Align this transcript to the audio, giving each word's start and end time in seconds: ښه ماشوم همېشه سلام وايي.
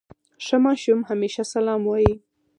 ښه 0.45 0.57
ماشوم 0.65 0.99
همېشه 1.09 1.43
سلام 1.53 1.81
وايي. 1.85 2.13